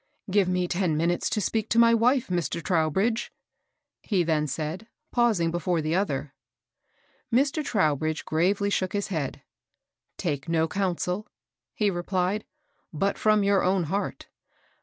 "Give 0.31 0.47
me 0.47 0.67
ten 0.67 0.97
minutes 0.97 1.29
to 1.29 1.39
speak 1.39 1.69
to 1.69 1.77
my 1.77 1.91
LAW 1.93 2.07
AND 2.13 2.19
JUSTICE. 2.21 2.61
419 2.63 2.63
wife, 2.63 2.63
Mr. 2.63 2.65
Trowbridge!" 2.65 3.33
he 4.01 4.23
then 4.23 4.47
said, 4.47 4.87
pausing 5.11 5.51
before 5.51 5.79
the 5.79 5.93
other. 5.93 6.33
Mr. 7.31 7.63
Trowbridge 7.63 8.25
gravely 8.25 8.71
shook 8.71 8.93
his 8.93 9.09
head." 9.09 9.43
Take 10.27 10.49
no 10.49 10.67
counsel," 10.67 11.27
he 11.75 11.91
repKed, 11.91 12.45
*' 12.71 12.83
but 12.91 13.19
from 13.19 13.43
your 13.43 13.61
own 13.63 13.83
heart. 13.93 14.25